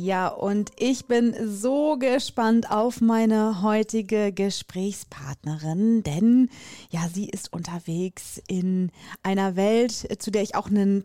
Ja, 0.00 0.28
und 0.28 0.70
ich 0.78 1.06
bin 1.06 1.34
so 1.44 1.96
gespannt 1.98 2.70
auf 2.70 3.00
meine 3.00 3.62
heutige 3.62 4.32
Gesprächspartnerin, 4.32 6.04
denn 6.04 6.50
ja, 6.90 7.08
sie 7.12 7.28
ist 7.28 7.52
unterwegs 7.52 8.40
in 8.46 8.92
einer 9.24 9.56
Welt, 9.56 9.92
zu 10.22 10.30
der 10.30 10.42
ich 10.42 10.54
auch 10.54 10.68
einen 10.68 11.02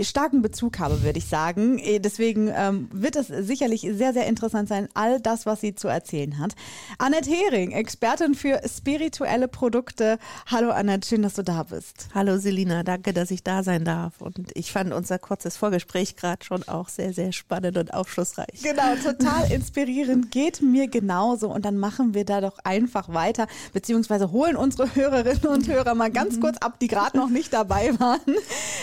starken 0.00 0.40
Bezug 0.40 0.78
habe, 0.78 1.02
würde 1.02 1.18
ich 1.18 1.26
sagen. 1.26 1.78
Eh, 1.78 1.98
deswegen 1.98 2.50
ähm, 2.54 2.88
wird 2.92 3.14
es 3.14 3.26
sicherlich 3.26 3.82
sehr, 3.82 4.14
sehr 4.14 4.26
interessant 4.26 4.68
sein, 4.68 4.88
all 4.94 5.20
das, 5.20 5.44
was 5.44 5.60
sie 5.60 5.74
zu 5.74 5.86
erzählen 5.86 6.38
hat. 6.38 6.54
Annette 6.96 7.30
Hering, 7.30 7.72
Expertin 7.72 8.34
für 8.34 8.62
spirituelle 8.66 9.48
Produkte. 9.48 10.18
Hallo 10.46 10.70
Annette, 10.70 11.06
schön, 11.06 11.22
dass 11.22 11.34
du 11.34 11.44
da 11.44 11.64
bist. 11.64 12.08
Hallo 12.14 12.38
Selina, 12.38 12.84
danke, 12.84 13.12
dass 13.12 13.30
ich 13.30 13.44
da 13.44 13.62
sein 13.62 13.84
darf. 13.84 14.22
Und 14.22 14.50
ich 14.54 14.72
fand 14.72 14.94
unser 14.94 15.18
kurzes 15.18 15.58
Vorgespräch 15.58 16.16
gerade 16.16 16.42
schon 16.42 16.66
auch 16.68 16.88
sehr, 16.88 17.12
sehr 17.12 17.32
spannend 17.32 17.76
und 17.76 17.92
aufschlussreich. 17.92 18.62
Genau, 18.62 18.94
total 19.02 19.52
inspirierend. 19.52 20.30
Geht 20.30 20.62
mir 20.62 20.88
genauso. 20.88 21.52
Und 21.52 21.66
dann 21.66 21.76
machen 21.76 22.14
wir 22.14 22.24
da 22.24 22.40
doch 22.40 22.58
einfach 22.64 23.12
weiter, 23.12 23.46
beziehungsweise 23.74 24.32
holen 24.32 24.56
unsere 24.56 24.94
Hörerinnen 24.94 25.48
und 25.48 25.68
Hörer 25.68 25.94
mal 25.94 26.10
ganz 26.10 26.40
kurz 26.40 26.56
ab, 26.58 26.78
die 26.80 26.88
gerade 26.88 27.18
noch 27.18 27.28
nicht 27.28 27.52
dabei 27.52 27.92
waren. 28.00 28.20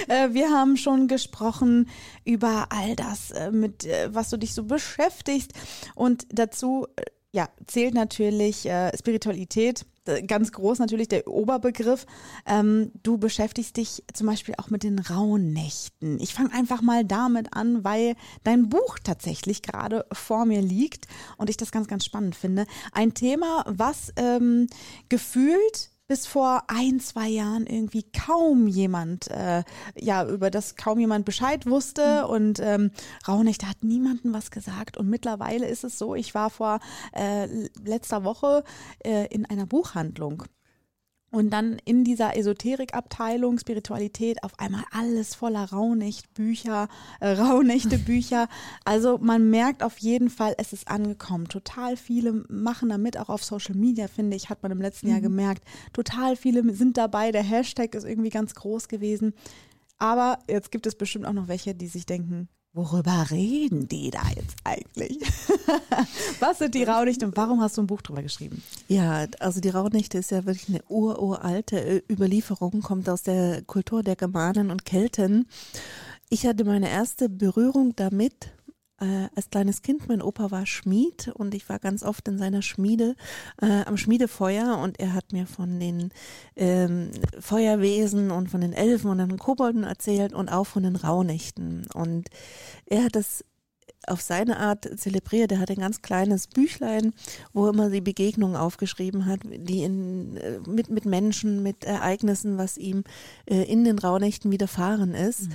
Äh, 0.08 0.34
wir 0.34 0.52
haben 0.52 0.78
schon 0.78 0.99
schon 1.00 1.08
gesprochen 1.08 1.90
über 2.26 2.68
all 2.70 2.96
das, 2.96 3.32
äh, 3.32 3.52
mit 3.52 3.86
äh, 3.86 4.14
was 4.14 4.30
du 4.30 4.38
dich 4.38 4.54
so 4.54 4.64
beschäftigst. 4.64 5.54
Und 5.96 6.26
dazu 6.30 6.88
äh, 6.96 7.04
ja, 7.32 7.48
zählt 7.68 7.94
natürlich 7.94 8.66
äh, 8.66 8.92
Spiritualität, 8.98 9.86
ganz 10.26 10.52
groß 10.52 10.80
natürlich 10.80 11.08
der 11.08 11.28
Oberbegriff. 11.28 12.08
Ähm, 12.48 12.92
du 13.04 13.20
beschäftigst 13.20 13.78
dich 13.78 14.04
zum 14.12 14.26
Beispiel 14.26 14.56
auch 14.58 14.72
mit 14.72 14.82
den 14.82 14.98
Rauhnächten. 14.98 16.20
Ich 16.20 16.34
fange 16.34 16.52
einfach 16.52 16.82
mal 16.82 17.06
damit 17.06 17.54
an, 17.54 17.84
weil 17.84 18.16
dein 18.44 18.70
Buch 18.70 18.98
tatsächlich 19.04 19.62
gerade 19.62 20.08
vor 20.12 20.46
mir 20.46 20.62
liegt 20.62 21.06
und 21.38 21.52
ich 21.52 21.58
das 21.58 21.72
ganz, 21.72 21.88
ganz 21.88 22.06
spannend 22.06 22.36
finde. 22.36 22.66
Ein 22.92 23.14
Thema, 23.14 23.64
was 23.68 24.12
ähm, 24.16 24.66
gefühlt 25.10 25.92
bis 26.10 26.26
vor 26.26 26.64
ein, 26.68 27.00
zwei 27.00 27.28
Jahren 27.28 27.68
irgendwie 27.68 28.04
kaum 28.04 28.68
jemand, 28.68 29.30
äh, 29.30 29.64
ja, 29.96 30.26
über 30.26 30.50
das 30.50 30.76
kaum 30.76 31.00
jemand 31.00 31.24
Bescheid 31.24 31.68
wusste. 31.68 32.24
Mhm. 32.24 32.30
und 32.30 32.60
ähm, 32.60 32.92
Raunicht 33.28 33.66
hat 33.66 33.84
niemanden 33.84 34.34
was 34.34 34.50
gesagt. 34.52 34.98
Und 34.98 35.08
mittlerweile 35.08 35.68
ist 35.68 35.84
es 35.84 36.00
so, 36.00 36.16
ich 36.16 36.34
war 36.34 36.50
vor 36.50 36.80
äh, 37.14 37.48
letzter 37.84 38.24
Woche 38.24 38.64
äh, 39.06 39.28
in 39.28 39.46
einer 39.46 39.68
Buchhandlung 39.68 40.44
und 41.32 41.52
dann 41.52 41.78
in 41.86 42.04
dieser 42.04 42.36
Esoterikabteilung, 42.36 43.60
Spiritualität, 43.60 44.44
auf 44.44 44.58
einmal 44.60 44.84
alles 44.92 45.36
voller 45.36 45.66
Raunicht-Bücher, 45.66 46.88
äh, 47.20 47.30
Raunächte-Bücher. 47.30 48.48
Also 48.86 49.18
man 49.20 49.50
merkt 49.50 49.84
auf 49.84 49.98
jeden 50.00 50.30
Fall, 50.30 50.56
es 50.58 50.74
ist 50.74 50.88
angekommen. 50.88 51.48
Total 51.48 51.96
viele 51.98 52.44
machen 52.50 52.90
damit, 52.90 53.18
auch 53.18 53.30
auf 53.30 53.44
Social 53.44 53.76
Media, 53.76 54.08
finde 54.08 54.36
ich, 54.36 54.50
hat 54.50 54.64
man 54.64 54.72
im 54.72 54.82
letzten 54.82 55.08
mhm. 55.08 55.12
Jahr 55.14 55.22
gemerkt. 55.22 55.64
Total 55.94 56.36
viele 56.36 56.74
sind 56.74 56.98
dabei. 56.98 57.32
Der 57.32 57.44
Hashtag 57.44 57.94
ist 57.94 58.06
irgendwie 58.06 58.30
ganz 58.30 58.56
groß 58.56 58.88
gewesen. 58.88 59.34
Aber 59.98 60.40
jetzt 60.50 60.72
gibt 60.72 60.88
es 60.88 60.96
bestimmt 60.96 61.26
auch 61.26 61.34
noch 61.34 61.48
welche, 61.48 61.76
die 61.76 61.88
sich 61.88 62.06
denken, 62.06 62.48
worüber 62.74 63.26
reden 63.32 63.88
die 63.88 64.12
da 64.12 64.22
jetzt 64.36 64.56
eigentlich? 64.64 65.20
Was 66.40 66.60
sind 66.60 66.76
die 66.76 66.84
Raunichte 66.84 67.26
und 67.26 67.36
warum 67.36 67.62
hast 67.62 67.78
du 67.78 67.82
ein 67.82 67.88
Buch 67.88 68.02
drüber 68.02 68.22
geschrieben? 68.22 68.64
Ja, 68.88 69.26
also 69.40 69.60
die 69.60 69.70
Raunichte 69.70 70.18
ist 70.18 70.32
ja 70.32 70.46
wirklich 70.46 70.70
eine 70.70 70.84
ururalte 70.88 71.80
äh, 71.80 72.02
Überlieferung, 72.10 72.82
kommt 72.82 73.10
aus 73.10 73.24
der 73.24 73.62
Kultur 73.64 74.04
der 74.04 74.16
Germanen 74.16 74.72
und 74.72 74.86
Kelten. 74.86 75.48
Ich 76.30 76.46
hatte 76.46 76.64
meine 76.64 76.90
erste 76.90 77.28
Berührung 77.28 77.96
damit 77.96 78.52
äh, 79.00 79.28
als 79.36 79.50
kleines 79.50 79.82
Kind, 79.82 80.08
mein 80.08 80.22
Opa 80.22 80.52
war 80.52 80.66
Schmied 80.66 81.32
und 81.34 81.54
ich 81.54 81.68
war 81.70 81.80
ganz 81.80 82.04
oft 82.04 82.28
in 82.28 82.38
seiner 82.38 82.62
Schmiede 82.62 83.16
äh, 83.62 83.84
am 83.86 83.98
Schmiedefeuer 83.98 84.78
und 84.78 85.00
er 85.00 85.14
hat 85.14 85.34
mir 85.34 85.46
von 85.46 85.80
den 85.80 86.12
ähm, 86.56 87.12
Feuerwesen 87.40 88.32
und 88.32 88.50
von 88.50 88.62
den 88.62 88.74
Elfen 88.74 89.10
und 89.10 89.18
den 89.18 89.38
Kobolden 89.38 89.84
erzählt 89.84 90.34
und 90.34 90.50
auch 90.50 90.66
von 90.66 90.84
den 90.84 90.96
Rauhnächten. 90.96 91.88
Und 91.94 92.30
er 92.86 93.06
hat 93.06 93.16
das 93.16 93.44
auf 94.08 94.22
seine 94.22 94.58
Art 94.58 94.90
zelebriert. 95.00 95.52
Er 95.52 95.60
hat 95.60 95.70
ein 95.70 95.78
ganz 95.78 96.02
kleines 96.02 96.48
Büchlein, 96.48 97.14
wo 97.54 97.66
er 97.66 97.74
immer 97.74 97.90
die 97.90 98.02
Begegnungen 98.02 98.56
aufgeschrieben 98.56 99.26
hat, 99.26 99.42
die 99.44 99.84
in, 99.84 100.38
äh, 100.38 100.60
mit, 100.68 100.90
mit 100.90 101.06
Menschen, 101.06 101.64
mit 101.64 101.84
Ereignissen, 101.84 102.58
was 102.58 102.78
ihm 102.78 103.04
äh, 103.46 103.64
in 103.64 103.84
den 103.84 104.00
Rauhnächten 104.00 104.52
widerfahren 104.52 105.14
ist. 105.14 105.50
Mhm. 105.50 105.54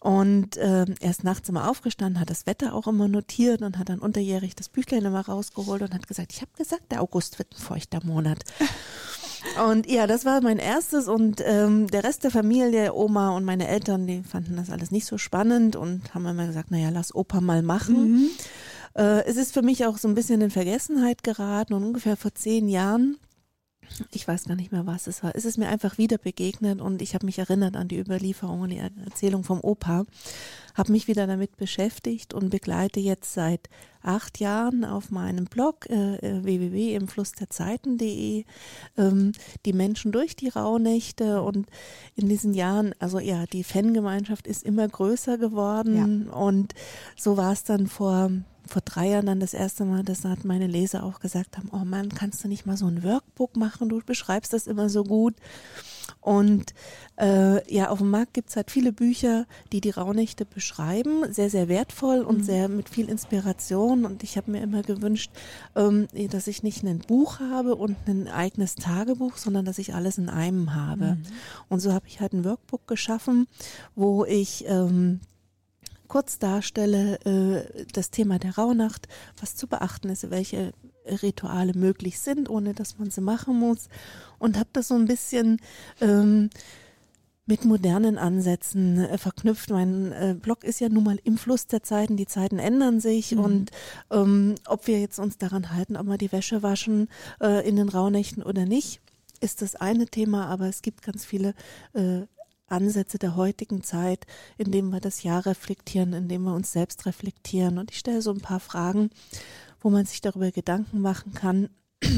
Und 0.00 0.56
äh, 0.56 0.84
er 1.00 1.10
ist 1.10 1.24
nachts 1.24 1.48
immer 1.48 1.70
aufgestanden, 1.70 2.20
hat 2.20 2.30
das 2.30 2.46
Wetter 2.46 2.74
auch 2.74 2.86
immer 2.86 3.08
notiert 3.08 3.62
und 3.62 3.78
hat 3.78 3.88
dann 3.88 3.98
unterjährig 3.98 4.54
das 4.54 4.68
Büchlein 4.68 5.04
immer 5.04 5.26
rausgeholt 5.26 5.82
und 5.82 5.94
hat 5.94 6.06
gesagt, 6.06 6.32
ich 6.32 6.42
habe 6.42 6.50
gesagt, 6.56 6.92
der 6.92 7.02
August 7.02 7.38
wird 7.38 7.52
ein 7.52 7.62
feuchter 7.62 8.00
Monat. 8.04 8.44
Und 9.64 9.88
ja, 9.88 10.06
das 10.06 10.24
war 10.24 10.40
mein 10.42 10.58
erstes 10.58 11.06
und 11.06 11.40
ähm, 11.44 11.86
der 11.86 12.02
Rest 12.02 12.24
der 12.24 12.32
Familie, 12.32 12.92
Oma 12.94 13.30
und 13.30 13.44
meine 13.44 13.68
Eltern, 13.68 14.06
die 14.06 14.22
fanden 14.22 14.56
das 14.56 14.70
alles 14.70 14.90
nicht 14.90 15.06
so 15.06 15.18
spannend 15.18 15.76
und 15.76 16.14
haben 16.14 16.26
immer 16.26 16.46
gesagt, 16.46 16.72
naja, 16.72 16.90
lass 16.90 17.14
Opa 17.14 17.40
mal 17.40 17.62
machen. 17.62 18.12
Mhm. 18.12 18.30
Äh, 18.94 19.24
es 19.24 19.36
ist 19.36 19.54
für 19.54 19.62
mich 19.62 19.86
auch 19.86 19.98
so 19.98 20.08
ein 20.08 20.14
bisschen 20.14 20.40
in 20.40 20.50
Vergessenheit 20.50 21.22
geraten 21.22 21.74
und 21.74 21.84
ungefähr 21.84 22.16
vor 22.16 22.34
zehn 22.34 22.68
Jahren 22.68 23.18
ich 24.12 24.26
weiß 24.26 24.44
gar 24.44 24.56
nicht 24.56 24.72
mehr, 24.72 24.86
was 24.86 25.06
es 25.06 25.22
war. 25.22 25.34
Es 25.34 25.44
ist 25.44 25.58
mir 25.58 25.68
einfach 25.68 25.98
wieder 25.98 26.18
begegnet 26.18 26.80
und 26.80 27.02
ich 27.02 27.14
habe 27.14 27.26
mich 27.26 27.38
erinnert 27.38 27.76
an 27.76 27.88
die 27.88 27.98
Überlieferung 27.98 28.60
und 28.60 28.70
die 28.70 28.78
Erzählung 28.78 29.44
vom 29.44 29.60
Opa, 29.60 30.04
habe 30.74 30.92
mich 30.92 31.08
wieder 31.08 31.26
damit 31.26 31.56
beschäftigt 31.56 32.34
und 32.34 32.50
begleite 32.50 33.00
jetzt 33.00 33.32
seit 33.32 33.68
acht 34.02 34.38
Jahren 34.38 34.84
auf 34.84 35.10
meinem 35.10 35.46
Blog 35.46 35.88
äh, 35.88 36.16
äh 36.16 36.44
www.imflussderzeiten.de 36.44 38.44
ähm, 38.96 39.32
die 39.64 39.72
Menschen 39.72 40.12
durch 40.12 40.36
die 40.36 40.48
Rauhnächte 40.48 41.42
und 41.42 41.66
in 42.14 42.28
diesen 42.28 42.54
Jahren, 42.54 42.94
also 42.98 43.18
ja, 43.18 43.46
die 43.46 43.64
Fangemeinschaft 43.64 44.46
ist 44.46 44.62
immer 44.62 44.86
größer 44.86 45.38
geworden 45.38 46.26
ja. 46.26 46.32
und 46.32 46.74
so 47.16 47.36
war 47.36 47.52
es 47.52 47.64
dann 47.64 47.86
vor 47.86 48.30
vor 48.66 48.82
drei 48.82 49.08
Jahren 49.08 49.26
dann 49.26 49.40
das 49.40 49.54
erste 49.54 49.84
Mal, 49.84 50.02
dass 50.02 50.24
hat 50.24 50.44
meine 50.44 50.66
Leser 50.66 51.04
auch 51.04 51.20
gesagt 51.20 51.56
haben, 51.56 51.70
oh 51.72 51.84
Mann, 51.84 52.08
kannst 52.10 52.42
du 52.42 52.48
nicht 52.48 52.66
mal 52.66 52.76
so 52.76 52.86
ein 52.86 53.02
Workbook 53.02 53.56
machen? 53.56 53.88
Du 53.88 54.00
beschreibst 54.04 54.52
das 54.52 54.66
immer 54.66 54.88
so 54.88 55.04
gut. 55.04 55.34
Und 56.20 56.74
äh, 57.16 57.72
ja, 57.72 57.88
auf 57.90 57.98
dem 57.98 58.10
Markt 58.10 58.34
gibt's 58.34 58.56
halt 58.56 58.70
viele 58.70 58.92
Bücher, 58.92 59.46
die 59.72 59.80
die 59.80 59.90
Rauhnächte 59.90 60.44
beschreiben, 60.44 61.32
sehr, 61.32 61.50
sehr 61.50 61.68
wertvoll 61.68 62.20
und 62.20 62.38
mhm. 62.38 62.44
sehr 62.44 62.68
mit 62.68 62.88
viel 62.88 63.08
Inspiration. 63.08 64.04
Und 64.04 64.22
ich 64.22 64.36
habe 64.36 64.50
mir 64.50 64.62
immer 64.62 64.82
gewünscht, 64.82 65.30
ähm, 65.74 66.08
dass 66.30 66.46
ich 66.46 66.62
nicht 66.62 66.82
ein 66.82 66.98
Buch 66.98 67.40
habe 67.40 67.76
und 67.76 67.96
ein 68.06 68.28
eigenes 68.28 68.74
Tagebuch, 68.74 69.36
sondern 69.36 69.64
dass 69.64 69.78
ich 69.78 69.94
alles 69.94 70.18
in 70.18 70.28
einem 70.28 70.74
habe. 70.74 71.16
Mhm. 71.16 71.22
Und 71.68 71.80
so 71.80 71.92
habe 71.92 72.06
ich 72.08 72.20
halt 72.20 72.32
ein 72.32 72.44
Workbook 72.44 72.86
geschaffen, 72.86 73.46
wo 73.94 74.24
ich 74.24 74.64
ähm, 74.66 75.20
kurz 76.06 76.38
darstelle, 76.38 77.18
äh, 77.24 77.84
das 77.92 78.10
Thema 78.10 78.38
der 78.38 78.56
Rauhnacht, 78.56 79.08
was 79.40 79.56
zu 79.56 79.66
beachten 79.66 80.08
ist, 80.08 80.30
welche 80.30 80.72
Rituale 81.22 81.72
möglich 81.74 82.18
sind, 82.18 82.48
ohne 82.48 82.74
dass 82.74 82.98
man 82.98 83.10
sie 83.10 83.20
machen 83.20 83.58
muss. 83.58 83.88
Und 84.38 84.56
habe 84.58 84.68
das 84.72 84.88
so 84.88 84.94
ein 84.94 85.06
bisschen 85.06 85.58
ähm, 86.00 86.50
mit 87.46 87.64
modernen 87.64 88.18
Ansätzen 88.18 88.98
äh, 88.98 89.18
verknüpft. 89.18 89.70
Mein 89.70 90.12
äh, 90.12 90.36
Blog 90.40 90.64
ist 90.64 90.80
ja 90.80 90.88
nun 90.88 91.04
mal 91.04 91.18
im 91.22 91.38
Fluss 91.38 91.66
der 91.66 91.82
Zeiten, 91.82 92.16
die 92.16 92.26
Zeiten 92.26 92.58
ändern 92.58 93.00
sich 93.00 93.32
mhm. 93.32 93.40
und 93.40 93.70
ähm, 94.10 94.56
ob 94.66 94.86
wir 94.88 95.00
jetzt 95.00 95.18
uns 95.18 95.38
daran 95.38 95.72
halten, 95.72 95.96
ob 95.96 96.06
wir 96.06 96.18
die 96.18 96.32
Wäsche 96.32 96.62
waschen 96.62 97.08
äh, 97.40 97.66
in 97.66 97.76
den 97.76 97.88
Rauhnächten 97.88 98.42
oder 98.42 98.66
nicht, 98.66 99.00
ist 99.40 99.62
das 99.62 99.76
eine 99.76 100.06
Thema, 100.06 100.46
aber 100.46 100.66
es 100.66 100.82
gibt 100.82 101.02
ganz 101.02 101.24
viele 101.24 101.54
äh, 101.94 102.22
Ansätze 102.68 103.18
der 103.18 103.36
heutigen 103.36 103.82
Zeit, 103.82 104.26
indem 104.58 104.90
wir 104.90 105.00
das 105.00 105.22
Jahr 105.22 105.46
reflektieren, 105.46 106.12
indem 106.12 106.42
wir 106.44 106.54
uns 106.54 106.72
selbst 106.72 107.06
reflektieren. 107.06 107.78
Und 107.78 107.90
ich 107.90 107.98
stelle 107.98 108.22
so 108.22 108.32
ein 108.32 108.40
paar 108.40 108.60
Fragen, 108.60 109.10
wo 109.80 109.90
man 109.90 110.06
sich 110.06 110.20
darüber 110.20 110.50
Gedanken 110.50 111.00
machen 111.00 111.32
kann. 111.34 111.68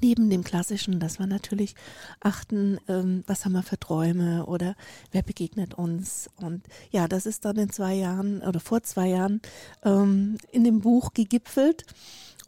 Neben 0.00 0.30
dem 0.30 0.42
Klassischen, 0.42 1.00
dass 1.00 1.18
wir 1.18 1.26
natürlich 1.26 1.74
achten, 2.20 2.78
ähm, 2.88 3.24
was 3.26 3.44
haben 3.44 3.52
wir 3.52 3.62
für 3.62 3.78
Träume 3.78 4.46
oder 4.46 4.74
wer 5.10 5.22
begegnet 5.22 5.74
uns. 5.74 6.30
Und 6.36 6.62
ja, 6.90 7.08
das 7.08 7.26
ist 7.26 7.44
dann 7.44 7.56
in 7.56 7.68
zwei 7.68 7.94
Jahren 7.94 8.40
oder 8.40 8.58
vor 8.58 8.82
zwei 8.82 9.08
Jahren 9.08 9.42
ähm, 9.84 10.38
in 10.50 10.64
dem 10.64 10.80
Buch 10.80 11.12
gegipfelt. 11.12 11.84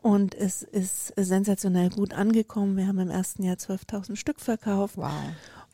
Und 0.00 0.34
es 0.34 0.62
ist 0.62 1.14
sensationell 1.16 1.88
gut 1.88 2.12
angekommen. 2.12 2.76
Wir 2.76 2.86
haben 2.86 2.98
im 2.98 3.10
ersten 3.10 3.42
Jahr 3.42 3.56
12.000 3.56 4.16
Stück 4.16 4.38
verkauft. 4.40 4.98
Wow. 4.98 5.12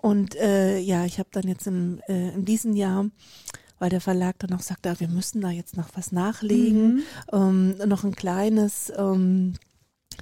Und 0.00 0.34
äh, 0.36 0.78
ja, 0.78 1.04
ich 1.04 1.18
habe 1.18 1.28
dann 1.32 1.44
jetzt 1.44 1.66
im, 1.66 2.00
äh, 2.08 2.30
in 2.30 2.44
diesem 2.44 2.74
Jahr 2.74 3.06
weil 3.80 3.88
der 3.88 4.02
Verlag 4.02 4.38
dann 4.38 4.52
auch 4.52 4.60
sagte, 4.60 4.90
ah, 4.90 4.94
wir 4.98 5.08
müssen 5.08 5.40
da 5.40 5.50
jetzt 5.50 5.76
noch 5.76 5.88
was 5.94 6.12
nachlegen, 6.12 6.96
mhm. 6.96 7.02
ähm, 7.32 7.88
noch 7.88 8.04
ein 8.04 8.14
kleines 8.14 8.92
ähm, 8.96 9.54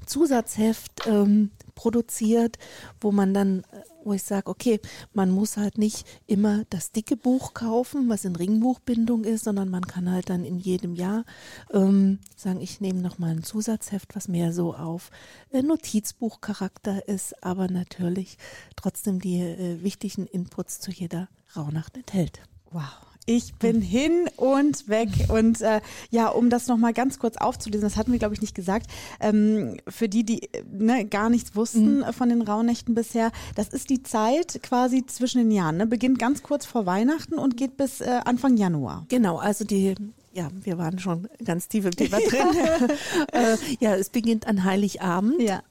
Zusatzheft 0.07 1.07
ähm, 1.07 1.51
produziert, 1.75 2.59
wo 3.01 3.13
man 3.13 3.33
dann, 3.33 3.65
wo 4.03 4.13
ich 4.13 4.25
sage, 4.25 4.49
okay, 4.49 4.81
man 5.13 5.31
muss 5.31 5.57
halt 5.57 5.79
nicht 5.79 6.07
immer 6.27 6.65
das 6.71 6.91
dicke 6.91 7.17
Buch 7.17 7.55
kaufen, 7.55 8.09
was 8.09 8.25
in 8.25 8.35
Ringbuchbindung 8.35 9.25
ist, 9.25 9.45
sondern 9.45 9.69
man 9.69 9.87
kann 9.87 10.11
halt 10.11 10.29
dann 10.29 10.45
in 10.45 10.59
jedem 10.59 10.95
Jahr 10.95 11.25
ähm, 11.73 12.19
sagen, 12.37 12.61
ich 12.61 12.81
nehme 12.81 13.01
nochmal 13.01 13.31
ein 13.31 13.45
Zusatzheft, 13.45 14.17
was 14.17 14.27
mehr 14.27 14.53
so 14.53 14.75
auf 14.75 15.11
äh, 15.51 15.63
Notizbuchcharakter 15.63 17.07
ist, 17.07 17.45
aber 17.45 17.69
natürlich 17.69 18.39
trotzdem 18.75 19.21
die 19.21 19.41
äh, 19.41 19.83
wichtigen 19.83 20.27
Inputs 20.27 20.81
zu 20.81 20.91
jeder 20.91 21.29
Rauhnacht 21.55 21.97
enthält. 21.97 22.41
Wow. 22.71 23.08
Ich 23.31 23.57
bin 23.57 23.83
hin 23.83 24.31
und 24.37 24.89
weg. 24.89 25.11
Und 25.29 25.61
äh, 25.61 25.83
ja, 26.09 26.29
um 26.29 26.49
das 26.49 26.67
nochmal 26.67 26.95
ganz 26.95 27.19
kurz 27.19 27.37
aufzulesen, 27.37 27.87
das 27.87 27.99
hatten 27.99 28.11
wir, 28.11 28.19
glaube 28.19 28.33
ich, 28.33 28.41
nicht 28.41 28.55
gesagt. 28.55 28.87
Ähm, 29.21 29.77
für 29.87 30.09
die, 30.09 30.25
die 30.25 30.49
ne, 30.73 31.05
gar 31.05 31.29
nichts 31.29 31.55
wussten 31.55 31.99
mhm. 31.99 32.13
von 32.15 32.31
den 32.31 32.41
Rauhnächten 32.41 32.95
bisher, 32.95 33.31
das 33.55 33.69
ist 33.69 33.91
die 33.91 34.03
Zeit 34.03 34.61
quasi 34.63 35.05
zwischen 35.05 35.43
den 35.43 35.51
Jahren. 35.51 35.77
Ne? 35.77 35.87
Beginnt 35.87 36.19
ganz 36.19 36.43
kurz 36.43 36.65
vor 36.65 36.87
Weihnachten 36.87 37.35
und 37.35 37.59
geht 37.59 37.77
bis 37.77 38.01
äh, 38.01 38.21
Anfang 38.25 38.57
Januar. 38.57 39.05
Genau, 39.11 39.37
also 39.37 39.67
die 39.67 39.95
ja, 40.33 40.49
wir 40.63 40.79
waren 40.79 40.99
schon 40.99 41.29
ganz 41.45 41.69
tief 41.69 41.85
im 41.85 41.91
Thema 41.91 42.21
drin. 42.31 42.91
äh, 43.33 43.57
ja, 43.79 43.95
es 43.95 44.09
beginnt 44.09 44.47
an 44.47 44.65
Heiligabend. 44.65 45.43
Ja 45.43 45.63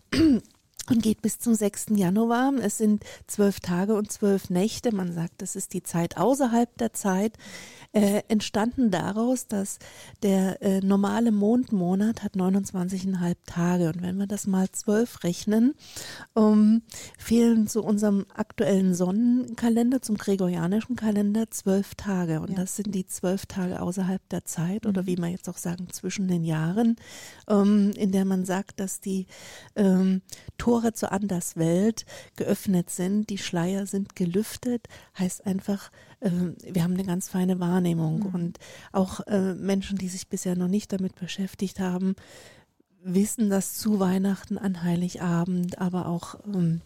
und 0.90 1.04
geht 1.04 1.22
bis 1.22 1.40
zum 1.40 1.54
6. 1.54 1.88
Januar. 1.96 2.54
Es 2.62 2.78
sind 2.78 3.04
zwölf 3.28 3.60
Tage 3.60 3.96
und 3.96 4.12
zwölf 4.12 4.50
Nächte. 4.50 4.94
Man 4.94 5.14
sagt, 5.14 5.42
das 5.42 5.56
ist 5.56 5.74
die 5.74 5.84
Zeit 5.84 6.18
außerhalb 6.18 6.76
der 6.78 6.94
Zeit 6.94 7.34
äh, 7.98 8.24
entstanden 8.28 8.92
daraus, 8.92 9.48
dass 9.48 9.80
der 10.22 10.62
äh, 10.62 10.82
normale 10.82 11.32
Mondmonat 11.32 12.24
hat 12.24 12.34
29,5 12.34 13.36
Tage. 13.46 13.88
Und 13.88 14.02
wenn 14.02 14.18
wir 14.18 14.28
das 14.28 14.46
mal 14.48 14.70
zwölf 14.72 15.24
rechnen, 15.24 15.74
ähm, 16.36 16.84
fehlen 17.18 17.68
zu 17.68 17.84
unserem 17.84 18.26
aktuellen 18.34 18.94
Sonnenkalender, 18.94 20.02
zum 20.02 20.18
gregorianischen 20.18 20.96
Kalender, 20.96 21.50
zwölf 21.50 21.96
Tage. 21.96 22.40
Und 22.42 22.52
ja. 22.52 22.56
das 22.56 22.76
sind 22.76 22.94
die 22.94 23.08
zwölf 23.08 23.46
Tage 23.46 23.82
außerhalb 23.82 24.22
der 24.30 24.46
Zeit 24.46 24.86
oder 24.86 25.02
mhm. 25.02 25.08
wie 25.08 25.16
man 25.18 25.32
jetzt 25.32 25.50
auch 25.50 25.58
sagen, 25.58 25.88
zwischen 25.92 26.28
den 26.28 26.44
Jahren, 26.44 26.98
ähm, 27.50 27.92
in 27.96 28.12
der 28.12 28.26
man 28.26 28.46
sagt, 28.46 28.80
dass 28.80 29.02
die 29.02 29.26
ähm, 29.76 30.22
Tore 30.58 30.94
zur 30.94 31.12
Anderswelt 31.12 32.06
geöffnet 32.36 32.90
sind, 32.90 33.30
die 33.30 33.38
Schleier 33.38 33.86
sind 33.88 34.16
gelüftet, 34.16 34.88
heißt 35.18 35.46
einfach, 35.46 35.92
äh, 36.20 36.32
wir 36.62 36.84
haben 36.84 36.94
eine 36.94 37.06
ganz 37.06 37.30
feine 37.30 37.60
Wahrnehmung. 37.60 38.20
Mhm. 38.20 38.26
Und 38.28 38.60
auch 38.92 39.22
äh, 39.28 39.54
Menschen, 39.54 39.98
die 39.98 40.10
sich 40.10 40.28
bisher 40.28 40.56
noch 40.56 40.68
nicht 40.68 40.92
damit 40.92 41.16
beschäftigt 41.16 41.80
haben, 41.80 42.16
wissen, 43.04 43.50
dass 43.50 43.76
zu 43.76 44.00
Weihnachten 44.00 44.58
an 44.58 44.84
Heiligabend, 44.84 45.80
aber 45.80 46.08
auch 46.08 46.36
ähm, 46.46 46.82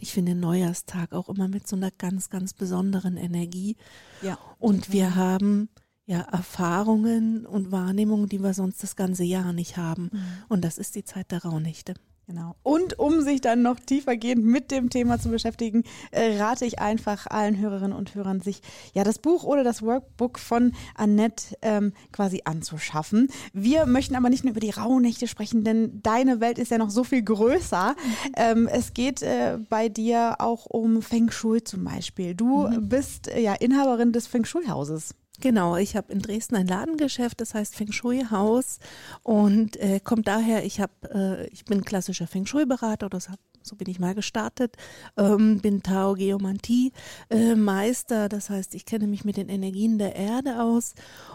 ich 0.00 0.12
finde 0.12 0.34
Neujahrstag 0.34 1.12
auch 1.12 1.28
immer 1.28 1.48
mit 1.48 1.66
so 1.66 1.74
einer 1.74 1.90
ganz, 1.90 2.28
ganz 2.28 2.52
besonderen 2.52 3.16
Energie. 3.16 3.76
Ja. 4.20 4.38
Und 4.58 4.92
wir 4.92 5.14
haben 5.14 5.70
ja 6.04 6.20
Erfahrungen 6.20 7.46
und 7.46 7.72
Wahrnehmungen, 7.72 8.28
die 8.28 8.42
wir 8.42 8.54
sonst 8.54 8.82
das 8.82 8.96
ganze 8.96 9.24
Jahr 9.24 9.52
nicht 9.52 9.76
haben. 9.76 10.10
Mhm. 10.12 10.22
Und 10.48 10.64
das 10.64 10.78
ist 10.78 10.94
die 10.96 11.04
Zeit 11.04 11.30
der 11.30 11.44
Rauhnächte. 11.44 11.94
Genau. 12.28 12.56
Und 12.62 12.98
um 12.98 13.22
sich 13.22 13.40
dann 13.40 13.62
noch 13.62 13.80
tiefergehend 13.80 14.44
mit 14.44 14.70
dem 14.70 14.90
Thema 14.90 15.18
zu 15.18 15.30
beschäftigen, 15.30 15.84
äh, 16.10 16.36
rate 16.36 16.66
ich 16.66 16.78
einfach 16.78 17.26
allen 17.26 17.58
Hörerinnen 17.58 17.96
und 17.96 18.14
Hörern, 18.14 18.42
sich 18.42 18.60
ja 18.92 19.02
das 19.02 19.18
Buch 19.18 19.44
oder 19.44 19.64
das 19.64 19.80
Workbook 19.80 20.38
von 20.38 20.74
Annette 20.94 21.56
ähm, 21.62 21.94
quasi 22.12 22.42
anzuschaffen. 22.44 23.30
Wir 23.54 23.86
möchten 23.86 24.14
aber 24.14 24.28
nicht 24.28 24.44
nur 24.44 24.50
über 24.50 24.60
die 24.60 24.68
Rauhnächte 24.68 25.26
sprechen, 25.26 25.64
denn 25.64 26.02
deine 26.02 26.38
Welt 26.38 26.58
ist 26.58 26.70
ja 26.70 26.76
noch 26.76 26.90
so 26.90 27.02
viel 27.02 27.22
größer. 27.22 27.96
Mhm. 27.96 28.32
Ähm, 28.36 28.68
es 28.70 28.92
geht 28.92 29.22
äh, 29.22 29.56
bei 29.70 29.88
dir 29.88 30.36
auch 30.38 30.66
um 30.66 31.00
Feng 31.00 31.30
Shui 31.30 31.64
zum 31.64 31.84
Beispiel. 31.84 32.34
Du 32.34 32.68
mhm. 32.68 32.90
bist 32.90 33.28
äh, 33.28 33.40
ja 33.40 33.54
Inhaberin 33.54 34.12
des 34.12 34.26
Feng 34.26 34.44
Shui-Hauses. 34.44 35.14
Genau, 35.40 35.76
ich 35.76 35.94
habe 35.94 36.12
in 36.12 36.18
Dresden 36.18 36.56
ein 36.56 36.66
Ladengeschäft, 36.66 37.40
das 37.40 37.54
heißt 37.54 37.76
Feng 37.76 37.92
Shui 37.92 38.24
Haus. 38.28 38.80
Und 39.22 39.76
äh, 39.76 40.00
kommt 40.00 40.26
daher, 40.26 40.64
ich 40.64 40.80
habe, 40.80 40.92
äh, 41.14 41.46
ich 41.48 41.64
bin 41.64 41.84
klassischer 41.84 42.26
Feng 42.26 42.44
Shui 42.44 42.66
Berater, 42.66 43.08
das 43.08 43.28
hab, 43.28 43.38
so 43.62 43.76
bin 43.76 43.88
ich 43.88 44.00
mal 44.00 44.16
gestartet, 44.16 44.74
ähm, 45.16 45.60
bin 45.60 45.84
Tao 45.84 46.14
Geomantie 46.14 46.92
äh, 47.30 47.54
Meister, 47.54 48.28
das 48.28 48.50
heißt, 48.50 48.74
ich 48.74 48.84
kenne 48.84 49.06
mich 49.06 49.24
mit 49.24 49.36
den 49.36 49.48
Energien 49.48 49.98
der 49.98 50.16
Erde 50.16 50.60
aus. 50.60 50.94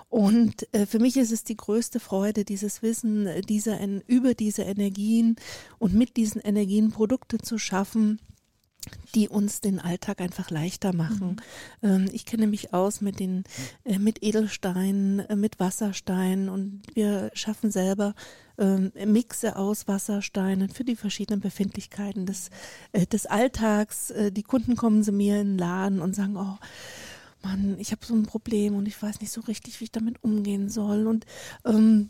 Und 0.10 0.68
äh, 0.74 0.86
für 0.86 1.00
mich 1.00 1.16
ist 1.16 1.32
es 1.32 1.46
die 1.46 1.56
größte 1.56 2.02
Freude, 2.02 2.44
dieses 2.44 2.82
Wissen 2.82 3.26
äh, 3.28 3.40
dieser, 3.40 3.80
über 4.08 4.34
diese 4.34 4.64
Energien 4.64 5.38
und 5.80 5.94
mit 5.94 6.18
diesen 6.18 6.42
Energien 6.42 6.92
Produkte 6.92 7.38
zu 7.38 7.58
schaffen 7.58 8.20
die 9.16 9.30
uns 9.30 9.62
den 9.62 9.80
Alltag 9.80 10.22
einfach 10.22 10.50
leichter 10.50 10.94
machen. 10.94 11.38
Mhm. 11.82 11.90
Ähm, 11.90 12.10
ich 12.12 12.26
kenne 12.26 12.48
mich 12.48 12.74
aus 12.74 13.02
mit 13.02 13.20
den 13.20 13.44
äh, 13.84 14.00
mit 14.00 14.24
Edelsteinen, 14.24 15.20
äh, 15.20 15.36
mit 15.36 15.60
Wassersteinen 15.60 16.50
und 16.50 16.82
wir 16.94 17.32
schaffen 17.34 17.72
selber 17.72 18.16
ähm, 18.58 18.92
Mixe 19.06 19.56
aus 19.56 19.88
Wassersteinen 19.88 20.70
für 20.70 20.84
die 20.84 20.96
verschiedenen 20.96 21.42
Befindlichkeiten 21.42 22.26
des 22.26 22.50
äh, 22.92 23.06
des 23.06 23.26
Alltags. 23.26 24.14
Die 24.32 24.44
Kunden 24.44 24.76
kommen 24.76 25.04
zu 25.04 25.12
mir 25.12 25.42
in 25.42 25.54
den 25.54 25.58
Laden 25.58 26.02
und 26.02 26.16
sagen, 26.16 26.38
oh 26.38 26.58
Mann, 27.44 27.78
ich 27.80 27.92
habe 27.92 28.06
so 28.06 28.16
ein 28.16 28.24
Problem 28.24 28.76
und 28.76 28.88
ich 28.88 29.02
weiß 29.02 29.22
nicht 29.22 29.32
so 29.32 29.42
richtig, 29.42 29.80
wie 29.80 29.86
ich 29.86 29.92
damit 29.92 30.24
umgehen 30.24 30.70
soll 30.70 31.08
und 31.08 31.26
ähm, 31.66 32.10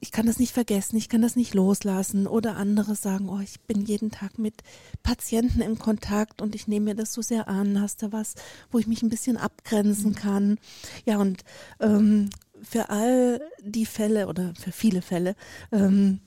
ich 0.00 0.12
kann 0.12 0.26
das 0.26 0.38
nicht 0.38 0.52
vergessen, 0.52 0.96
ich 0.96 1.08
kann 1.08 1.22
das 1.22 1.36
nicht 1.36 1.54
loslassen. 1.54 2.26
Oder 2.26 2.56
andere 2.56 2.94
sagen, 2.94 3.28
oh, 3.28 3.40
ich 3.40 3.60
bin 3.60 3.84
jeden 3.84 4.10
Tag 4.10 4.38
mit 4.38 4.62
Patienten 5.02 5.60
im 5.60 5.78
Kontakt 5.78 6.40
und 6.40 6.54
ich 6.54 6.68
nehme 6.68 6.86
mir 6.86 6.94
das 6.94 7.12
so 7.12 7.22
sehr 7.22 7.48
an. 7.48 7.80
Hast 7.80 8.02
du 8.02 8.12
was, 8.12 8.34
wo 8.70 8.78
ich 8.78 8.86
mich 8.86 9.02
ein 9.02 9.08
bisschen 9.08 9.36
abgrenzen 9.36 10.10
mhm. 10.10 10.14
kann? 10.14 10.58
Ja, 11.04 11.18
und 11.18 11.44
ähm, 11.80 12.30
für 12.62 12.90
all 12.90 13.40
die 13.62 13.86
Fälle 13.86 14.28
oder 14.28 14.54
für 14.54 14.72
viele 14.72 15.02
Fälle 15.02 15.34
ähm, 15.72 16.20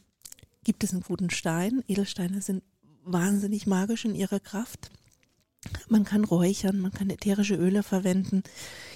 gibt 0.64 0.84
es 0.84 0.92
einen 0.92 1.02
guten 1.02 1.30
Stein. 1.30 1.84
Edelsteine 1.88 2.42
sind 2.42 2.64
wahnsinnig 3.04 3.66
magisch 3.68 4.06
in 4.06 4.16
ihrer 4.16 4.40
Kraft. 4.40 4.92
Man 5.88 6.06
kann 6.06 6.24
räuchern, 6.24 6.80
man 6.80 6.92
kann 6.92 7.10
ätherische 7.10 7.56
Öle 7.56 7.84
verwenden. 7.84 8.44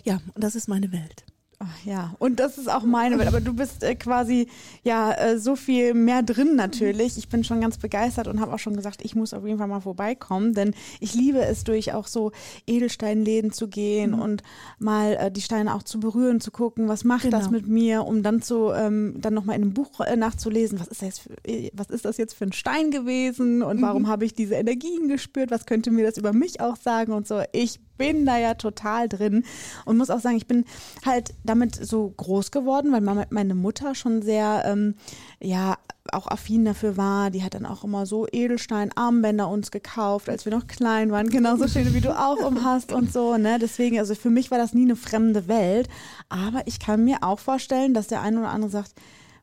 Ja, 0.04 0.22
und 0.34 0.44
das 0.44 0.56
ist 0.56 0.68
meine 0.68 0.92
Welt. 0.92 1.26
Ach, 1.66 1.86
ja, 1.86 2.14
und 2.20 2.40
das 2.40 2.58
ist 2.58 2.70
auch 2.70 2.84
meine 2.84 3.18
Welt. 3.18 3.28
Aber 3.28 3.40
du 3.40 3.54
bist 3.54 3.84
äh, 3.84 3.96
quasi 3.96 4.48
ja 4.84 5.14
äh, 5.14 5.40
so 5.40 5.56
viel 5.56 5.94
mehr 5.94 6.22
drin 6.22 6.56
natürlich. 6.56 7.18
Ich 7.18 7.30
bin 7.30 7.44
schon 7.44 7.62
ganz 7.62 7.78
begeistert 7.78 8.28
und 8.28 8.42
habe 8.42 8.54
auch 8.54 8.60
schon 8.60 8.76
gesagt, 8.76 9.00
ich 9.04 9.16
muss 9.16 9.34
auf 9.34 9.46
jeden 9.46 9.58
Fall 9.60 9.68
mal 9.68 9.80
vorbeikommen, 9.80 10.54
denn 10.54 10.74
ich 11.00 11.14
liebe 11.14 11.40
es, 11.40 11.64
durch 11.64 11.94
auch 11.94 12.08
so 12.08 12.32
Edelsteinläden 12.68 13.52
zu 13.52 13.68
gehen 13.70 14.12
mhm. 14.12 14.20
und 14.20 14.44
mal 14.80 15.14
äh, 15.14 15.32
die 15.32 15.42
Steine 15.42 15.74
auch 15.74 15.84
zu 15.84 16.00
berühren, 16.00 16.42
zu 16.42 16.52
gucken, 16.52 16.90
was 16.90 17.04
macht 17.06 17.24
genau. 17.24 17.38
das 17.38 17.50
mit 17.50 17.68
mir, 17.68 18.06
um 18.06 18.24
dann 18.24 18.42
zu 18.42 18.72
ähm, 18.72 19.16
dann 19.20 19.34
noch 19.34 19.46
mal 19.46 19.54
in 19.54 19.62
einem 19.62 19.74
Buch 19.74 20.02
äh, 20.02 20.18
nachzulesen, 20.18 20.80
was 20.80 20.88
ist 20.88 21.02
das 21.02 21.20
für, 21.20 21.34
äh, 21.46 21.72
was 21.74 21.90
ist 21.90 22.04
das 22.04 22.18
jetzt 22.18 22.34
für 22.34 22.46
ein 22.46 22.54
Stein 22.54 22.92
gewesen 22.92 23.62
und 23.62 23.82
warum 23.82 24.04
mhm. 24.04 24.08
habe 24.08 24.26
ich 24.26 24.34
diese 24.34 24.56
Energien 24.56 25.08
gespürt, 25.08 25.52
was 25.52 25.66
könnte 25.66 25.92
mir 25.92 26.06
das 26.06 26.18
über 26.18 26.34
mich 26.34 26.60
auch 26.60 26.76
sagen 26.76 27.14
und 27.14 27.28
so. 27.28 27.42
Ich 27.54 27.80
bin 27.98 28.26
da 28.26 28.38
ja 28.38 28.54
total 28.56 29.08
drin 29.10 29.44
und 29.86 29.98
muss 29.98 30.10
auch 30.10 30.20
sagen, 30.20 30.38
ich 30.38 30.48
bin 30.48 30.66
halt 31.06 31.34
damit 31.44 31.76
so 31.76 32.10
groß 32.10 32.52
geworden, 32.52 32.92
weil 32.92 33.28
meine 33.30 33.56
Mutter 33.56 33.96
schon 33.96 34.22
sehr, 34.22 34.64
ähm, 34.66 34.96
ja, 35.42 35.78
auch 36.12 36.28
affin 36.28 36.66
dafür 36.66 36.98
war. 36.98 37.30
Die 37.30 37.44
hat 37.44 37.54
dann 37.54 37.66
auch 37.66 37.84
immer 37.84 38.06
so 38.06 38.28
Edelstein-Armbänder 38.30 39.48
uns 39.48 39.72
gekauft, 39.72 40.30
als 40.30 40.46
wir 40.46 40.52
noch 40.52 40.68
klein 40.68 41.12
waren. 41.12 41.30
Genauso 41.30 41.68
schöne, 41.68 41.94
wie 41.94 42.02
du 42.02 42.18
auch 42.18 42.46
um 42.46 42.64
hast 42.64 42.92
und 42.92 43.12
so, 43.12 43.38
ne? 43.38 43.58
Deswegen, 43.60 44.00
also 44.00 44.14
für 44.16 44.30
mich 44.30 44.52
war 44.52 44.58
das 44.58 44.74
nie 44.74 44.84
eine 44.84 44.96
fremde 44.96 45.48
Welt. 45.48 45.88
Aber 46.30 46.64
ich 46.66 46.80
kann 46.80 47.06
mir 47.06 47.20
auch 47.22 47.40
vorstellen, 47.40 47.94
dass 47.94 48.08
der 48.08 48.22
eine 48.22 48.40
oder 48.40 48.50
andere 48.50 48.72
sagt, 48.72 48.94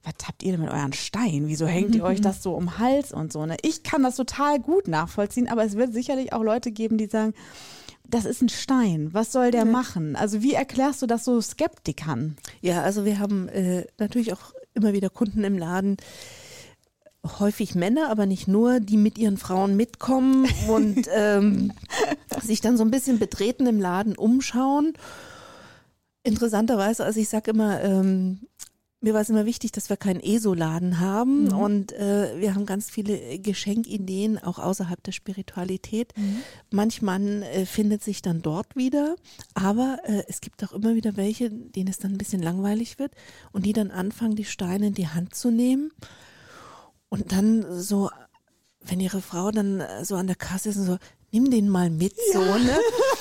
was 0.02 0.14
habt 0.26 0.42
ihr 0.42 0.52
denn 0.52 0.62
mit 0.62 0.71
euren 0.71 0.92
Steinen? 0.92 1.49
Wieso 1.49 1.66
hängt 1.66 1.95
ihr 1.95 2.04
euch 2.04 2.21
das 2.23 2.42
so 2.42 2.54
um 2.54 2.78
Hals 2.78 3.12
und 3.12 3.33
so? 3.33 3.45
Ne? 3.45 3.57
Ich 3.62 3.83
kann 3.83 4.02
das 4.02 4.16
total 4.16 4.59
gut 4.59 4.88
nachvollziehen, 4.88 5.49
aber 5.49 5.64
es 5.64 5.76
wird 5.76 5.92
sicherlich 5.92 6.33
auch 6.33 6.42
Leute 6.42 6.73
geben, 6.73 6.97
die 6.99 7.07
sagen, 7.07 7.35
das 8.11 8.25
ist 8.25 8.43
ein 8.43 8.49
Stein. 8.49 9.11
Was 9.12 9.33
soll 9.33 9.50
der 9.50 9.64
ja. 9.64 9.71
machen? 9.71 10.17
Also 10.17 10.43
wie 10.43 10.55
erklärst 10.55 11.02
du 11.02 11.07
das 11.07 11.25
so 11.25 11.40
Skeptikern? 11.40 12.37
Ja, 12.61 12.83
also 12.83 13.05
wir 13.05 13.19
haben 13.19 13.49
äh, 13.49 13.87
natürlich 13.99 14.33
auch 14.33 14.52
immer 14.75 14.93
wieder 14.93 15.11
Kunden 15.11 15.45
im 15.45 15.59
Laden, 15.59 15.97
häufig 17.38 17.75
Männer, 17.75 18.11
aber 18.11 18.26
nicht 18.26 18.49
nur, 18.49 18.81
die 18.81 18.97
mit 18.97 19.19
ihren 19.19 19.37
Frauen 19.37 19.76
mitkommen 19.76 20.49
und 20.69 21.07
ähm, 21.14 21.73
sich 22.43 22.61
dann 22.61 22.76
so 22.76 22.85
ein 22.85 22.90
bisschen 22.90 23.19
betreten 23.19 23.67
im 23.67 23.81
Laden 23.81 24.17
umschauen. 24.17 24.95
Interessanterweise, 26.23 27.05
also 27.05 27.21
ich 27.21 27.29
sage 27.29 27.52
immer, 27.52 27.83
ähm, 27.83 28.40
mir 29.02 29.14
war 29.14 29.23
es 29.23 29.30
immer 29.30 29.47
wichtig, 29.47 29.73
dass 29.73 29.88
wir 29.88 29.97
keinen 29.97 30.21
ESO-Laden 30.21 31.00
haben 31.00 31.45
Mhm. 31.45 31.52
und 31.57 31.92
äh, 31.92 32.38
wir 32.38 32.54
haben 32.54 32.66
ganz 32.66 32.90
viele 32.90 33.38
Geschenkideen 33.38 34.38
auch 34.38 34.59
außerhalb 34.59 35.02
der 35.02 35.12
Spiritualität. 35.12 36.12
Mhm. 36.19 36.42
Manch 36.71 37.00
Mann 37.00 37.42
äh, 37.42 37.64
findet 37.66 38.04
sich 38.04 38.21
dann 38.23 38.42
dort 38.42 38.76
wieder, 38.76 39.16
aber 39.54 39.99
äh, 40.04 40.23
es 40.28 40.40
gibt 40.42 40.62
auch 40.64 40.73
immer 40.73 40.95
wieder 40.95 41.16
welche, 41.16 41.50
denen 41.50 41.88
es 41.88 41.99
dann 41.99 42.12
ein 42.12 42.19
bisschen 42.19 42.42
langweilig 42.42 42.99
wird 42.99 43.12
und 43.52 43.64
die 43.64 43.73
dann 43.73 43.90
anfangen, 43.90 44.37
die 44.37 44.45
Steine 44.45 44.88
in 44.88 44.95
die 44.95 45.09
Hand 45.09 45.35
zu 45.35 45.50
nehmen 45.50 45.90
und 47.09 47.33
dann 47.33 47.64
so, 47.80 48.11
wenn 48.83 49.00
ihre 49.00 49.21
Frau 49.23 49.50
dann 49.50 49.80
äh, 49.80 50.04
so 50.04 50.16
an 50.16 50.26
der 50.26 50.37
Kasse 50.37 50.69
ist 50.69 50.76
und 50.76 50.85
so, 50.87 50.99
nimm 51.33 51.50
den 51.50 51.69
mal 51.69 51.90
mit, 51.90 52.14
so, 52.33 52.40
ne? 52.40 52.78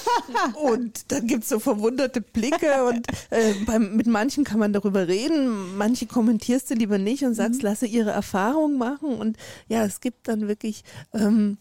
Und 0.54 1.12
dann 1.12 1.28
gibt's 1.28 1.50
so 1.50 1.60
verwunderte 1.60 2.22
Blicke 2.22 2.86
und 2.86 3.08
äh, 3.30 3.54
beim, 3.66 3.96
mit 3.96 4.08
manchen 4.08 4.44
kann 4.44 4.60
man 4.60 4.74
darüber 4.74 5.08
reden, 5.08 5.78
manche 5.78 6.06
kommentierst 6.06 6.70
du 6.70 6.76
lieber 6.76 6.98
nicht 6.98 7.24
und 7.24 7.34
sagst, 7.34 7.62
lasse 7.62 7.86
ihre 7.86 8.12
Erfahrung 8.12 8.78
machen. 8.78 9.16
Und 9.16 9.38
ja, 9.68 9.84
es 9.84 10.02
gibt 10.02 10.28
dann 10.28 10.48
wirklich 10.48 10.84
ähm, 11.14 11.58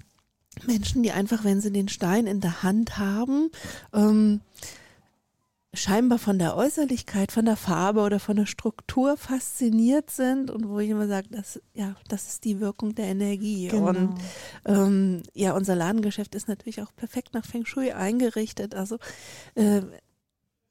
Menschen, 0.67 1.02
die 1.02 1.12
einfach, 1.12 1.45
wenn 1.45 1.61
sie 1.61 1.73
den 1.73 1.88
Stein 1.88 2.26
in 2.26 2.40
der 2.40 2.62
Hand 2.62 2.99
haben, 2.99 3.50
ähm, 3.95 4.40
scheinbar 5.75 6.18
von 6.18 6.38
der 6.38 6.56
Äußerlichkeit, 6.56 7.30
von 7.30 7.44
der 7.44 7.56
Farbe 7.56 8.00
oder 8.00 8.18
von 8.20 8.37
der 8.37 8.46
Struktur 8.46 9.16
fasziniert 9.16 10.10
sind 10.10 10.50
und 10.50 10.68
wo 10.68 10.78
ich 10.78 10.88
immer 10.88 11.06
sage, 11.06 11.28
das, 11.30 11.60
ja, 11.75 11.94
das 12.08 12.28
ist 12.28 12.44
die 12.44 12.60
Wirkung 12.60 12.94
der 12.94 13.06
Energie. 13.06 13.68
Genau. 13.68 13.88
Und 13.88 14.14
ähm, 14.64 15.22
ja, 15.34 15.52
unser 15.52 15.76
Ladengeschäft 15.76 16.34
ist 16.34 16.48
natürlich 16.48 16.82
auch 16.82 16.94
perfekt 16.96 17.34
nach 17.34 17.44
Feng 17.44 17.66
Shui 17.66 17.92
eingerichtet. 17.92 18.75
Also 18.75 18.98
äh, 19.56 19.82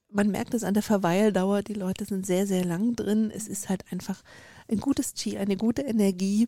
man 0.10 0.30
merkt 0.30 0.54
es 0.54 0.64
an 0.64 0.74
der 0.74 0.84
Verweildauer, 0.84 1.62
die 1.62 1.74
Leute 1.74 2.06
sind 2.06 2.26
sehr, 2.26 2.48
sehr 2.48 2.66
lang 2.66 2.96
drin. 2.96 3.32
Es 3.34 3.48
ist 3.48 3.70
halt 3.70 3.84
einfach 3.92 4.24
ein 4.70 4.80
gutes 4.80 5.14
Chi, 5.14 5.38
eine 5.38 5.58
gute 5.58 5.84
Energie, 5.84 6.48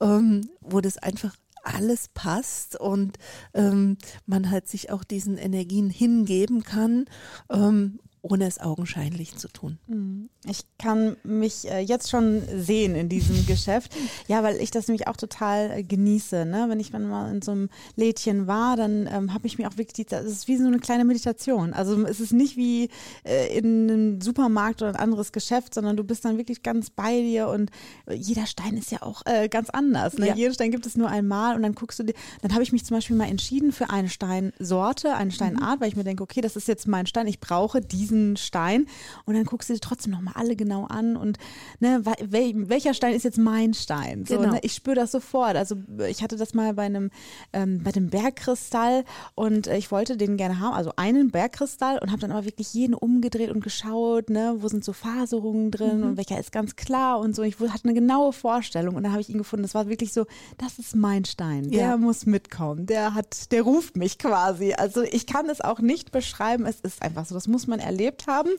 ähm, 0.00 0.48
wo 0.60 0.80
das 0.80 0.98
einfach 0.98 1.34
alles 1.68 2.08
passt 2.08 2.76
und 2.76 3.18
ähm, 3.54 3.98
man 4.26 4.50
halt 4.50 4.68
sich 4.68 4.90
auch 4.90 5.04
diesen 5.04 5.36
Energien 5.36 5.90
hingeben 5.90 6.62
kann, 6.62 7.06
ähm, 7.50 8.00
ohne 8.22 8.46
es 8.46 8.60
augenscheinlich 8.60 9.36
zu 9.36 9.48
tun. 9.48 9.78
Mhm. 9.86 10.28
Ich 10.44 10.64
kann 10.78 11.16
mich 11.22 11.70
äh, 11.70 11.80
jetzt 11.80 12.10
schon 12.10 12.42
sehen 12.54 12.94
in 12.94 13.08
diesem 13.08 13.46
Geschäft. 13.46 13.94
Ja, 14.26 14.42
weil 14.42 14.56
ich 14.56 14.70
das 14.70 14.88
nämlich 14.88 15.06
auch 15.08 15.16
total 15.16 15.70
äh, 15.70 15.82
genieße. 15.82 16.44
Ne? 16.44 16.66
Wenn 16.68 16.80
ich 16.80 16.92
mal 16.92 17.32
in 17.32 17.42
so 17.42 17.52
einem 17.52 17.68
Lädchen 17.96 18.46
war, 18.46 18.76
dann 18.76 19.08
ähm, 19.12 19.34
habe 19.34 19.46
ich 19.46 19.58
mir 19.58 19.68
auch 19.68 19.76
wirklich, 19.76 19.94
die, 19.94 20.04
das 20.04 20.24
ist 20.24 20.48
wie 20.48 20.56
so 20.56 20.66
eine 20.66 20.78
kleine 20.78 21.04
Meditation. 21.04 21.72
Also 21.72 22.04
es 22.06 22.20
ist 22.20 22.32
nicht 22.32 22.56
wie 22.56 22.90
äh, 23.24 23.56
in 23.56 23.90
einem 23.90 24.20
Supermarkt 24.20 24.82
oder 24.82 24.90
ein 24.90 24.96
anderes 24.96 25.32
Geschäft, 25.32 25.74
sondern 25.74 25.96
du 25.96 26.04
bist 26.04 26.24
dann 26.24 26.38
wirklich 26.38 26.62
ganz 26.62 26.90
bei 26.90 27.20
dir 27.20 27.48
und 27.48 27.70
äh, 28.06 28.14
jeder 28.14 28.46
Stein 28.46 28.76
ist 28.76 28.90
ja 28.90 29.02
auch 29.02 29.22
äh, 29.26 29.48
ganz 29.48 29.70
anders. 29.70 30.18
Ne? 30.18 30.28
Ja. 30.28 30.34
Jeden 30.34 30.54
Stein 30.54 30.70
gibt 30.70 30.86
es 30.86 30.96
nur 30.96 31.08
einmal 31.08 31.56
und 31.56 31.62
dann 31.62 31.74
guckst 31.74 31.98
du 31.98 32.04
dir, 32.04 32.14
dann 32.42 32.52
habe 32.52 32.62
ich 32.62 32.72
mich 32.72 32.84
zum 32.84 32.96
Beispiel 32.96 33.16
mal 33.16 33.28
entschieden 33.28 33.72
für 33.72 33.90
eine 33.90 34.08
Steinsorte, 34.08 35.14
eine 35.14 35.30
Steinart, 35.30 35.80
weil 35.80 35.88
ich 35.88 35.96
mir 35.96 36.04
denke, 36.04 36.22
okay, 36.22 36.40
das 36.40 36.56
ist 36.56 36.68
jetzt 36.68 36.86
mein 36.86 37.06
Stein, 37.06 37.26
ich 37.26 37.40
brauche 37.40 37.80
diesen 37.80 38.07
Stein 38.36 38.86
und 39.24 39.34
dann 39.34 39.44
guckst 39.44 39.68
du 39.68 39.74
dir 39.74 39.80
trotzdem 39.80 40.12
nochmal 40.12 40.34
alle 40.36 40.56
genau 40.56 40.84
an 40.86 41.16
und 41.16 41.38
ne, 41.80 42.02
wel, 42.04 42.68
welcher 42.68 42.94
Stein 42.94 43.14
ist 43.14 43.24
jetzt 43.24 43.38
mein 43.38 43.74
Stein? 43.74 44.24
So, 44.26 44.38
Genau. 44.38 44.52
ne, 44.54 44.58
ich 44.62 44.72
spüre 44.74 44.96
das 44.96 45.12
sofort. 45.12 45.56
Also 45.56 45.76
ich 46.08 46.22
hatte 46.22 46.36
das 46.36 46.54
mal 46.54 46.74
bei 46.74 46.84
einem 46.84 47.10
ähm, 47.52 47.82
bei 47.82 47.90
dem 47.92 48.10
Bergkristall 48.10 49.04
und 49.34 49.66
äh, 49.66 49.76
ich 49.76 49.90
wollte 49.90 50.16
den 50.16 50.36
gerne 50.36 50.60
haben, 50.60 50.74
also 50.74 50.92
einen 50.96 51.30
Bergkristall 51.30 51.98
und 51.98 52.10
habe 52.10 52.20
dann 52.20 52.32
aber 52.32 52.44
wirklich 52.44 52.72
jeden 52.74 52.94
umgedreht 52.94 53.50
und 53.50 53.62
geschaut, 53.62 54.30
ne, 54.30 54.56
wo 54.58 54.68
sind 54.68 54.84
so 54.84 54.92
Faserungen 54.92 55.70
drin 55.70 56.02
und 56.02 56.16
welcher 56.16 56.38
ist 56.38 56.52
ganz 56.52 56.76
klar 56.76 57.18
und 57.20 57.34
so. 57.34 57.42
Ich 57.42 57.58
hatte 57.60 57.84
eine 57.84 57.94
genaue 57.94 58.32
Vorstellung 58.32 58.94
und 58.96 59.02
dann 59.02 59.12
habe 59.12 59.20
ich 59.20 59.28
ihn 59.28 59.38
gefunden. 59.38 59.62
Das 59.62 59.74
war 59.74 59.88
wirklich 59.88 60.12
so, 60.12 60.26
das 60.58 60.78
ist 60.78 60.94
mein 60.96 61.24
Stein. 61.24 61.70
Der 61.70 61.80
Ja. 61.80 61.96
muss 61.96 62.26
mitkommen. 62.26 62.86
Der 62.86 63.14
hat, 63.14 63.50
der 63.52 63.62
ruft 63.62 63.96
mich 63.96 64.18
quasi. 64.18 64.74
Also 64.74 65.02
ich 65.02 65.26
kann 65.26 65.48
es 65.48 65.60
auch 65.60 65.80
nicht 65.80 66.12
beschreiben. 66.12 66.66
Es 66.66 66.80
ist 66.80 67.02
einfach 67.02 67.24
so. 67.26 67.34
Das 67.34 67.48
muss 67.48 67.66
man 67.66 67.80
erlebt 67.98 68.26
haben 68.26 68.50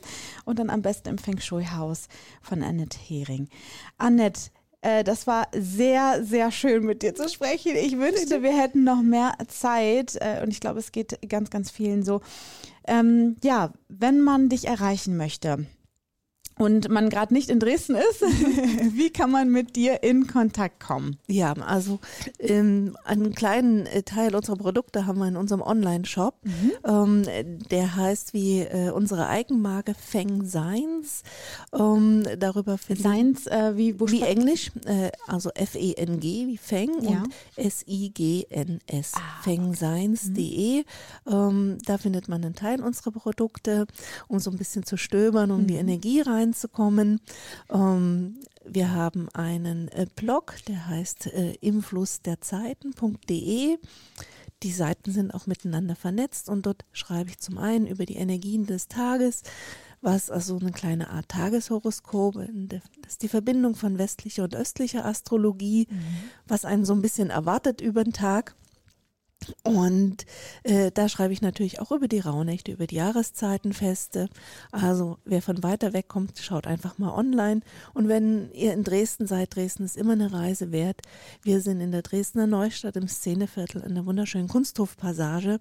und 0.44 0.58
dann 0.58 0.70
am 0.70 0.82
besten 0.82 1.08
im 1.08 1.18
Feng 1.18 1.40
Shui 1.40 1.64
Haus 1.64 2.08
von 2.42 2.62
Annette 2.62 2.98
Hering. 2.98 3.48
Annette, 3.96 4.50
äh, 4.82 5.02
das 5.02 5.26
war 5.26 5.48
sehr, 5.56 6.22
sehr 6.22 6.50
schön 6.50 6.84
mit 6.84 7.02
dir 7.02 7.14
zu 7.14 7.28
sprechen. 7.28 7.74
Ich 7.76 7.96
wünschte, 7.98 8.42
wir 8.42 8.56
hätten 8.56 8.84
noch 8.84 9.02
mehr 9.02 9.32
Zeit 9.48 10.16
äh, 10.16 10.42
und 10.42 10.50
ich 10.50 10.60
glaube, 10.60 10.78
es 10.78 10.92
geht 10.92 11.18
ganz, 11.28 11.50
ganz 11.50 11.70
vielen 11.70 12.02
so. 12.02 12.20
Ähm, 12.86 13.36
ja, 13.42 13.72
wenn 13.88 14.20
man 14.20 14.48
dich 14.48 14.66
erreichen 14.66 15.16
möchte 15.16 15.66
und 16.60 16.90
man 16.90 17.08
gerade 17.08 17.32
nicht 17.32 17.48
in 17.48 17.58
Dresden 17.58 17.94
ist, 17.94 18.20
wie 18.94 19.10
kann 19.10 19.30
man 19.30 19.48
mit 19.50 19.76
dir 19.76 20.02
in 20.02 20.26
Kontakt 20.26 20.78
kommen? 20.80 21.16
Ja, 21.26 21.54
also 21.54 21.98
ähm, 22.38 22.96
einen 23.04 23.34
kleinen 23.34 23.86
äh, 23.86 24.02
Teil 24.02 24.34
unserer 24.34 24.56
Produkte 24.56 25.06
haben 25.06 25.18
wir 25.18 25.28
in 25.28 25.36
unserem 25.36 25.62
Online-Shop. 25.62 26.34
Ähm, 26.84 27.22
der 27.70 27.96
heißt 27.96 28.34
wie 28.34 28.60
äh, 28.60 28.90
unsere 28.90 29.28
Eigenmarke 29.28 29.94
Feng 29.94 30.46
Science. 30.46 31.22
Ähm, 31.72 32.24
darüber 32.38 32.76
finden 32.76 33.02
Seins, 33.02 33.46
äh, 33.46 33.76
wie, 33.76 33.98
wie? 33.98 34.20
Englisch, 34.22 34.70
äh, 34.84 35.10
also 35.26 35.50
F-E-N-G 35.54 36.46
wie 36.46 36.56
Feng 36.58 36.90
Ja. 37.02 37.22
und 37.22 37.32
S-I-G-N-S. 37.56 39.12
fengscience.de. 39.42 40.84
Ähm, 41.30 41.78
da 41.86 41.98
findet 41.98 42.28
man 42.28 42.44
einen 42.44 42.54
Teil 42.54 42.82
unserer 42.82 43.12
Produkte, 43.12 43.86
um 44.28 44.38
so 44.40 44.50
ein 44.50 44.58
bisschen 44.58 44.84
zu 44.84 44.96
stöbern, 44.96 45.50
um 45.50 45.66
die 45.66 45.76
Energie 45.76 46.20
reinzukommen. 46.50 47.20
Ähm, 47.70 48.40
wir 48.64 48.92
haben 48.92 49.28
einen 49.30 49.88
äh, 49.88 50.06
Blog, 50.16 50.56
der 50.68 50.86
heißt 50.86 51.28
äh, 51.28 51.54
imflussderzeiten.de. 51.60 53.78
Die 54.62 54.72
Seiten 54.72 55.12
sind 55.12 55.32
auch 55.32 55.46
miteinander 55.46 55.96
vernetzt 55.96 56.50
und 56.50 56.66
dort 56.66 56.84
schreibe 56.92 57.30
ich 57.30 57.38
zum 57.38 57.56
einen 57.56 57.86
über 57.86 58.04
die 58.04 58.16
Energien 58.16 58.66
des 58.66 58.88
Tages, 58.88 59.42
was 60.02 60.30
also 60.30 60.58
eine 60.58 60.72
kleine 60.72 61.08
Art 61.10 61.28
Tageshoroskop, 61.28 62.34
das 62.52 62.82
ist 63.08 63.22
die 63.22 63.28
Verbindung 63.28 63.74
von 63.74 63.96
westlicher 63.96 64.44
und 64.44 64.54
östlicher 64.54 65.06
Astrologie, 65.06 65.88
was 66.46 66.66
einen 66.66 66.84
so 66.84 66.92
ein 66.92 67.00
bisschen 67.00 67.30
erwartet 67.30 67.80
über 67.80 68.04
den 68.04 68.12
Tag. 68.12 68.54
Und 69.62 70.26
äh, 70.62 70.90
da 70.90 71.08
schreibe 71.08 71.32
ich 71.32 71.42
natürlich 71.42 71.80
auch 71.80 71.92
über 71.92 72.08
die 72.08 72.20
Rauhnächte, 72.20 72.72
über 72.72 72.86
die 72.86 72.96
Jahreszeitenfeste. 72.96 74.28
Also 74.70 75.18
wer 75.24 75.42
von 75.42 75.62
weiter 75.62 75.92
weg 75.92 76.08
kommt, 76.08 76.38
schaut 76.38 76.66
einfach 76.66 76.98
mal 76.98 77.12
online. 77.12 77.60
Und 77.94 78.08
wenn 78.08 78.50
ihr 78.52 78.72
in 78.72 78.84
Dresden 78.84 79.26
seid, 79.26 79.54
Dresden 79.54 79.84
ist 79.84 79.96
immer 79.96 80.12
eine 80.12 80.32
Reise 80.32 80.72
wert. 80.72 81.02
Wir 81.42 81.60
sind 81.60 81.80
in 81.80 81.92
der 81.92 82.02
Dresdner 82.02 82.46
Neustadt 82.46 82.96
im 82.96 83.08
Szeneviertel 83.08 83.82
in 83.82 83.94
der 83.94 84.06
wunderschönen 84.06 84.48
Kunsthofpassage. 84.48 85.60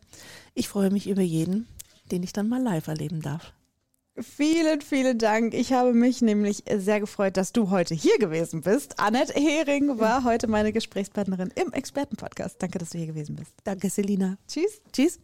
Ich 0.53 0.67
freue 0.67 0.91
mich 0.91 1.07
über 1.07 1.21
jeden, 1.21 1.67
den 2.11 2.23
ich 2.23 2.33
dann 2.33 2.49
mal 2.49 2.61
live 2.61 2.87
erleben 2.87 3.21
darf. 3.21 3.53
Vielen, 4.21 4.81
vielen 4.81 5.17
Dank. 5.17 5.53
Ich 5.53 5.73
habe 5.73 5.93
mich 5.93 6.21
nämlich 6.21 6.63
sehr 6.77 6.99
gefreut, 6.99 7.37
dass 7.37 7.53
du 7.53 7.69
heute 7.69 7.95
hier 7.95 8.17
gewesen 8.17 8.61
bist. 8.61 8.99
Annette 8.99 9.33
Hering 9.33 9.99
war 9.99 10.23
heute 10.23 10.47
meine 10.47 10.73
Gesprächspartnerin 10.73 11.51
im 11.55 11.71
Expertenpodcast. 11.73 12.61
Danke, 12.61 12.79
dass 12.79 12.89
du 12.89 12.97
hier 12.97 13.07
gewesen 13.07 13.35
bist. 13.35 13.53
Danke, 13.63 13.89
Selina. 13.89 14.37
Tschüss. 14.47 14.81
Tschüss. 14.91 15.19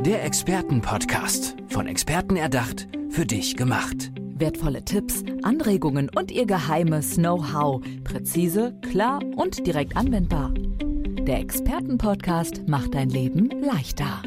Der 0.00 0.24
Expertenpodcast. 0.24 1.56
Von 1.68 1.86
Experten 1.86 2.36
erdacht, 2.36 2.88
für 3.08 3.24
dich 3.24 3.56
gemacht. 3.56 4.12
Wertvolle 4.34 4.84
Tipps, 4.84 5.22
Anregungen 5.42 6.10
und 6.14 6.30
ihr 6.30 6.46
geheimes 6.46 7.14
Know-how. 7.14 7.82
Präzise, 8.04 8.76
klar 8.90 9.20
und 9.36 9.66
direkt 9.66 9.96
anwendbar. 9.96 10.52
Der 10.54 11.38
Expertenpodcast 11.38 12.68
macht 12.68 12.94
dein 12.94 13.08
Leben 13.08 13.48
leichter. 13.62 14.22